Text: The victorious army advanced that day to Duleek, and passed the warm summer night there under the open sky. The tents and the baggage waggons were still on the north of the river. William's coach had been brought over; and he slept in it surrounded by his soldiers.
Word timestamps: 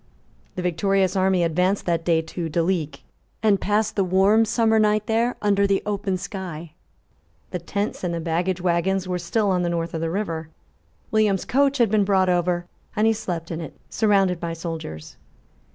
The 0.55 0.63
victorious 0.63 1.15
army 1.15 1.43
advanced 1.43 1.85
that 1.85 2.03
day 2.03 2.23
to 2.23 2.49
Duleek, 2.49 3.03
and 3.43 3.61
passed 3.61 3.95
the 3.95 4.03
warm 4.03 4.45
summer 4.45 4.79
night 4.79 5.05
there 5.05 5.35
under 5.43 5.67
the 5.67 5.83
open 5.85 6.17
sky. 6.17 6.71
The 7.51 7.59
tents 7.59 8.03
and 8.03 8.11
the 8.11 8.19
baggage 8.19 8.59
waggons 8.59 9.07
were 9.07 9.19
still 9.19 9.51
on 9.51 9.61
the 9.61 9.69
north 9.69 9.93
of 9.93 10.01
the 10.01 10.09
river. 10.09 10.49
William's 11.11 11.45
coach 11.45 11.77
had 11.77 11.91
been 11.91 12.03
brought 12.03 12.29
over; 12.29 12.65
and 12.95 13.05
he 13.05 13.13
slept 13.13 13.51
in 13.51 13.61
it 13.61 13.75
surrounded 13.91 14.39
by 14.39 14.49
his 14.49 14.59
soldiers. 14.61 15.17